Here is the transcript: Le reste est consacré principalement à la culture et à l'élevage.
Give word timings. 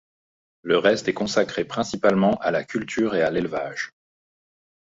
Le 0.63 0.79
reste 0.79 1.09
est 1.09 1.13
consacré 1.13 1.63
principalement 1.63 2.33
à 2.39 2.49
la 2.49 2.63
culture 2.63 3.13
et 3.13 3.21
à 3.21 3.29
l'élevage. 3.29 3.91